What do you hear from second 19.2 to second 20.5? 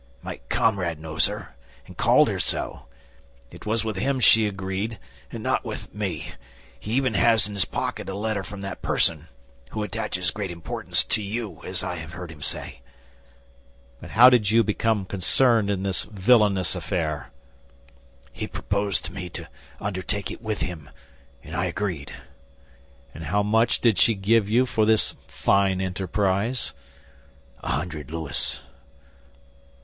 to undertake it